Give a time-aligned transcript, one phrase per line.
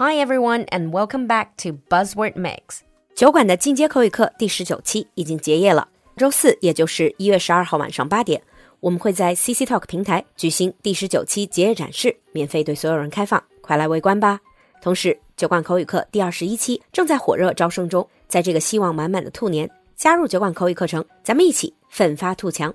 [0.00, 2.82] Hi everyone, and welcome back to Buzzword Mix。
[3.16, 5.88] 酒馆的进阶口语课第十九期已经结业了。
[6.16, 8.40] 周四，也就是一月十二号晚上八点，
[8.78, 14.38] 我们会在 CC Talk 平台举行第十九期结业展示，免费对所有人开放，快来围观吧！
[14.80, 22.72] 同时，酒馆口语课第二十一期正在火热招生中，在这个希望满满的兔年，加入酒馆口语课程，咱们一起奋发图强！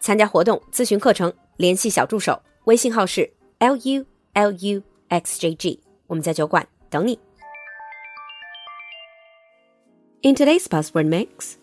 [0.00, 5.78] 参加活动、咨询课程，联系小助手，微信号是 l u l u x j g。
[6.11, 7.19] 我们在酒馆等你。
[10.21, 11.57] In today's buzzword mix,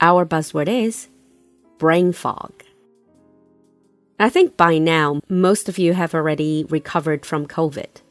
[0.00, 1.08] our buzzword is
[1.78, 2.50] brain fog.
[4.18, 8.02] I think by now most of you have already recovered from COVID.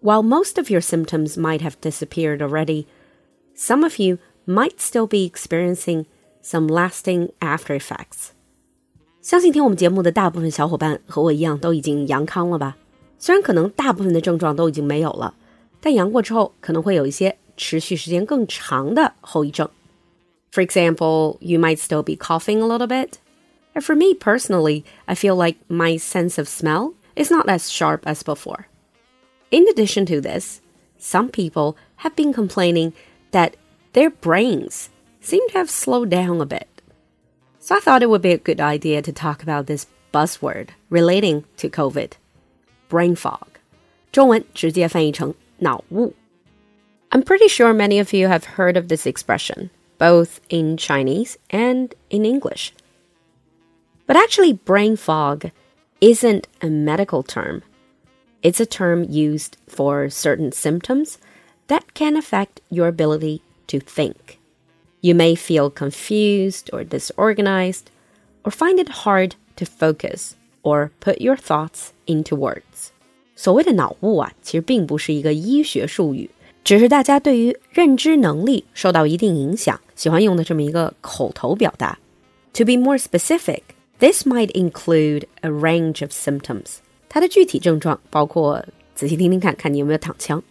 [0.00, 2.86] While most of your symptoms might have disappeared already,
[3.54, 6.06] some of you might still be experiencing
[6.40, 8.32] some lasting after effects.
[9.20, 12.76] 相信听我们节目的大部分小伙伴和我一样都已经阳康了吧？
[13.18, 15.34] 虽然可能大部分的症状都已经没有了，
[15.80, 19.68] 但阳过之后可能会有一些持续时间更长的后遗症。
[20.52, 23.18] For example, you might still be coughing a little bit.
[23.74, 28.00] And for me personally, I feel like my sense of smell is not as sharp
[28.04, 28.66] as before.
[29.50, 30.60] In addition to this,
[30.98, 32.92] some people have been complaining
[33.30, 33.54] that
[33.92, 34.88] their brains
[35.20, 36.66] seem to have slowed down a bit.
[37.60, 41.44] So I thought it would be a good idea to talk about this buzzword relating
[41.58, 42.12] to COVID
[42.88, 43.46] brain fog.
[44.12, 46.14] 中文直接翻译成脑雾.
[47.10, 51.94] I'm pretty sure many of you have heard of this expression, both in Chinese and
[52.08, 52.72] in English.
[54.06, 55.50] But actually, brain fog
[56.00, 57.62] isn't a medical term.
[58.42, 61.18] It's a term used for certain symptoms
[61.68, 64.38] that can affect your ability to think.
[65.00, 67.90] You may feel confused or disorganized,
[68.44, 72.88] or find it hard to focus or put your thoughts into words.
[73.34, 76.28] 所谓的脑雾啊，其实并不是一个医学术语，
[76.62, 81.98] 只是大家对于认知能力受到一定影响，喜欢用的这么一个口头表达。
[82.54, 83.62] To be more specific,
[83.98, 86.78] this might include a range of symptoms.
[87.08, 90.42] 它的具体症状包括，仔细听听看，看你有没有躺枪。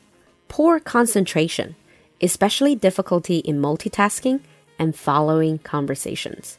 [0.49, 1.75] Poor concentration
[2.19, 4.39] especially difficulty in multitasking
[4.77, 6.55] and following conversations.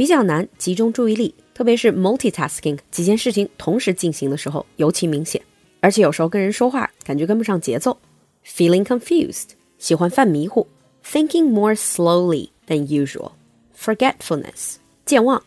[0.00, 5.40] 比较难集中注意力，特别是 multitasking 几件事情同时进行的时候尤其明显，
[5.80, 7.96] 而且有时候跟人说话感觉跟不上节奏。
[8.44, 10.66] Feeling confused，喜欢犯迷糊。
[11.04, 15.42] Thinking more slowly than usual。Forgetfulness，健忘。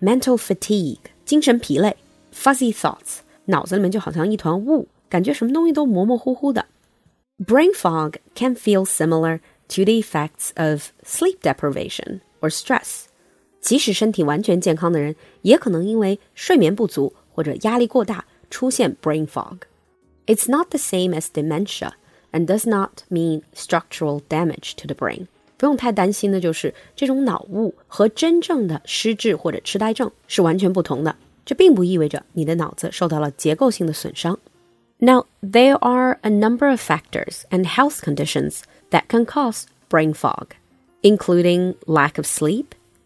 [0.00, 1.96] Mental fatigue，精神疲累。
[2.34, 6.66] Fuzzy thoughts，脑子里面就好像一团雾，感觉什么东西都模模糊糊的。
[7.38, 13.04] Brain fog can feel similar to the effects of sleep deprivation or stress.
[13.66, 19.58] 即使身体完全健康的人，也可能因为睡眠不足或者压力过大出现 brain fog.
[20.26, 21.92] It's not the same as dementia
[22.32, 25.26] and does not mean structural damage to the brain.
[25.56, 31.14] 不用太担心的就是这种脑雾和真正的失智或者痴呆症是完全不同的。
[31.44, 34.38] 这并不意味着你的脑子受到了结构性的损伤。
[35.04, 40.50] now, there are a number of factors and health conditions that can cause brain fog,
[41.02, 42.66] including lack of sleep,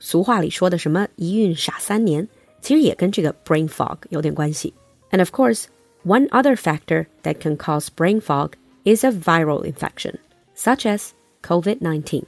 [0.00, 2.28] 俗话里说的什么一孕傻三年，
[2.60, 4.74] 其实也跟这个 brain fog 有点关系。
[5.10, 5.64] And of course,
[6.04, 8.52] one other factor that can cause brain fog
[8.84, 10.16] is a viral infection,
[10.56, 11.10] such as
[11.42, 12.24] COVID-19.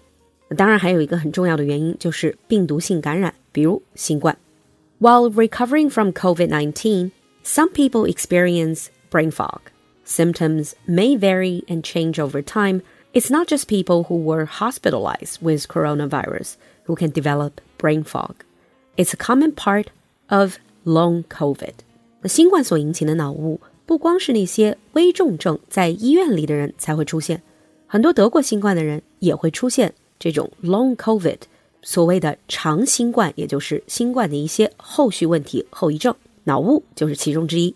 [0.57, 4.37] 当然，还有一个很重要的原因就是病毒性感染，比如新冠。
[4.99, 7.11] While recovering from COVID-19,
[7.45, 9.61] some people experience brain fog.
[10.07, 12.81] Symptoms may vary and change over time.
[13.13, 18.35] It's not just people who were hospitalized with coronavirus who can develop brain fog.
[18.97, 19.87] It's a common part
[20.29, 21.75] of long COVID.
[22.23, 27.43] 那新冠所引起的脑雾，不光是那些危重症在医院里的人才会出现，
[27.87, 31.39] 很多得过新冠的人也会出现这种 long COVID，
[31.83, 36.15] 所谓的长新冠，也就是新冠的一些后续问题、后遗症。
[36.45, 37.75] 脑雾就是其中之一。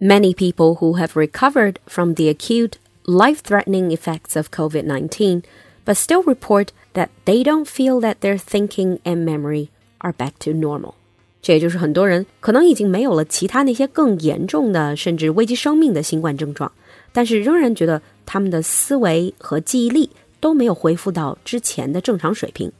[0.00, 2.72] Many people who have recovered from the acute,
[3.04, 5.44] life-threatening effects of COVID-19,
[5.84, 9.68] but still report that they don't feel that their thinking and memory
[9.98, 10.94] are back to normal.
[11.40, 16.70] 这也就是很多人可能已经没有了其他那些更严重的甚至危及生命的新冠症状，
[17.12, 22.70] 但是仍然觉得他们的思维和记忆力都没有恢复到之前的正常水平。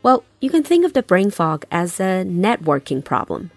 [0.00, 3.50] Well, you can think of the brain fog as a networking problem,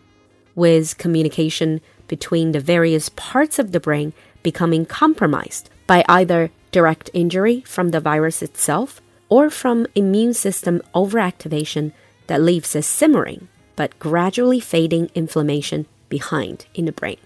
[0.56, 4.12] with communication between the various parts of the brain
[4.44, 9.00] becoming compromised by either direct injury from the virus itself
[9.30, 11.92] or from immune system overactivation
[12.28, 13.42] that leaves a simmering
[13.76, 17.18] but gradually fading inflammation behind in the brain.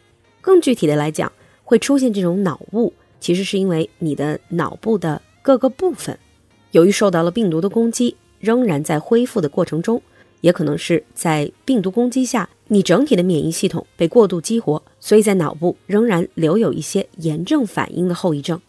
[0.42, 1.32] 更具体的来讲，
[1.64, 6.18] 会出现这种脑雾，其实是因为你的脑部的各个部分，
[6.72, 10.02] 由于受到了病毒的攻击，仍然在恢复的过程中，
[10.42, 18.62] 也可能是在病毒攻击下，你整体的免疫系统被过度激活，所以在脑部仍然留有一些炎症反应的后遗症。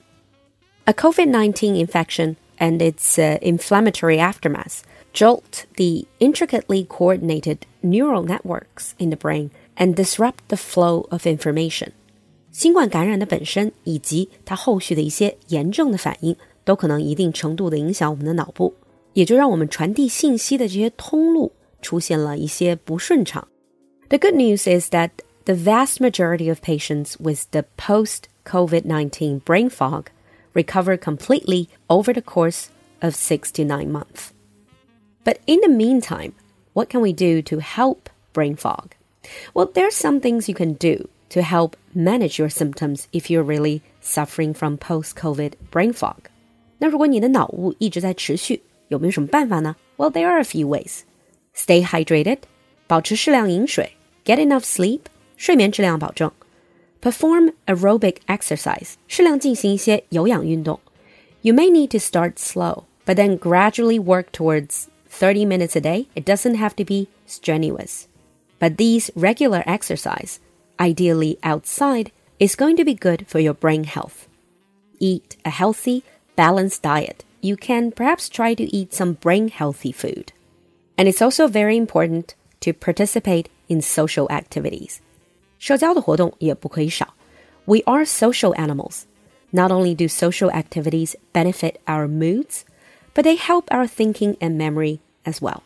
[0.84, 4.82] A COVID-19 infection and its uh, inflammatory aftermath
[5.12, 11.92] jolt the intricately coordinated neural networks in the brain and disrupt the flow of information.
[12.52, 18.74] 新冠感染的本身以及它后续的一些炎症的反应，都可能一定程度的影响我们的脑部。
[19.12, 21.50] 也就让我们传递信息的这些通路
[21.80, 23.48] 出现了一些不顺畅。
[24.10, 25.10] The good news is that
[25.44, 30.08] the vast majority of patients with the post COVID 19 brain fog
[30.54, 32.70] recover completely over the course
[33.02, 34.32] of six to nine months.
[35.24, 36.32] But in the meantime,
[36.72, 38.94] what can we do to help brain fog?
[39.54, 43.42] Well, there are some things you can do to help manage your symptoms if you're
[43.42, 46.30] really suffering from post COVID brain fog.
[46.78, 49.74] 那如果你的脑雾一直在持续，有没有什么办法呢？
[49.96, 51.00] Well, there are a few ways.
[51.54, 52.38] Stay hydrated，
[52.86, 53.88] 保持适量饮水；
[54.24, 55.00] get enough sleep，
[55.36, 56.30] 睡眠质量保证
[57.00, 60.80] ；perform aerobic exercise，适量进行一些有氧运动。
[61.42, 66.06] You may need to start slow, but then gradually work towards 30 minutes a day.
[66.14, 68.04] It doesn't have to be strenuous.
[68.58, 70.38] But these regular exercise,
[70.78, 74.26] ideally outside, is going to be good for your brain health.
[74.98, 76.02] Eat a healthy,
[76.36, 80.32] balanced diet you can perhaps try to eat some brain healthy food.
[80.98, 85.00] And it's also very important to participate in social activities.
[85.60, 87.14] 社交的活动也不可以少.
[87.64, 89.02] We are social animals.
[89.50, 92.62] Not only do social activities benefit our moods,
[93.14, 95.62] but they help our thinking and memory as well.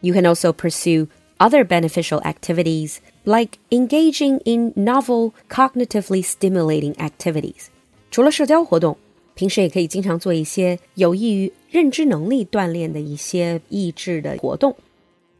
[0.00, 7.66] You can also pursue other beneficial activities like engaging in novel, cognitively stimulating activities.
[8.10, 8.96] 除了社交活动，
[9.34, 14.76] 平时也可以经常做一些有益于认知能力锻炼的一些益智的活动。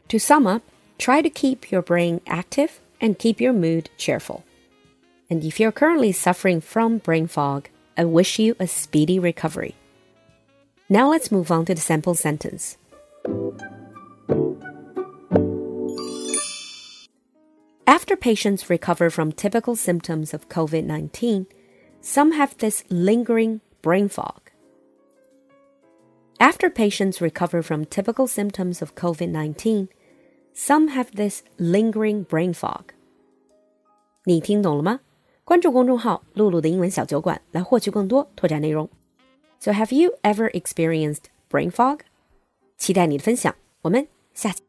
[0.09, 0.63] To sum up,
[0.97, 2.69] try to keep your brain active
[3.00, 4.44] and keep your mood cheerful.
[5.30, 9.74] And if you're currently suffering from brain fog, I wish you a speedy recovery.
[10.88, 12.78] Now let's move on to the sample sentence.
[17.86, 21.46] After patients recover from typical symptoms of COVID 19,
[22.00, 24.50] some have this lingering brain fog.
[26.40, 29.88] After patients recover from typical symptoms of COVID 19,
[30.57, 32.85] some have this lingering brain fog.
[34.25, 35.01] 你听懂了吗？
[35.43, 38.89] 关注公众号“露露的英文小酒馆”来获取更多拓展内容。
[39.59, 41.99] So have you ever experienced brain fog？
[42.77, 44.66] 期待你的分享，我们下期。